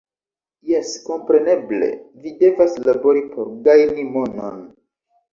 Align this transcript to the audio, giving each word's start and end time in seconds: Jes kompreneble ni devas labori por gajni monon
Jes 0.67 0.93
kompreneble 1.09 1.89
ni 2.23 2.33
devas 2.39 2.77
labori 2.85 3.21
por 3.35 3.51
gajni 3.67 4.07
monon 4.15 4.65